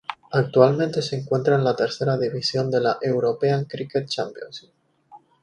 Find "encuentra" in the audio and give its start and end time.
1.15-1.53